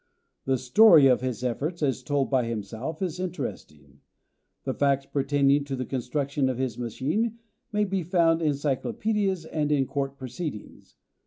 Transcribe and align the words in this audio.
The 0.45 0.57
story 0.57 1.05
of 1.05 1.21
his 1.21 1.43
efforts, 1.43 1.83
as 1.83 2.01
told 2.01 2.31
by 2.31 2.47
himself, 2.47 3.03
is 3.03 3.19
interesting. 3.19 3.99
The 4.63 4.73
facts 4.73 5.05
pertaining 5.05 5.63
to 5.65 5.75
the 5.75 5.85
construction 5.85 6.49
of 6.49 6.57
his 6.57 6.75
machine 6.75 7.37
may 7.71 7.85
be 7.85 8.01
found 8.01 8.41
in 8.41 8.55
cyclopedias 8.55 9.45
and 9.45 9.71
in 9.71 9.85
court 9.85 10.17
proceedings. 10.17 10.95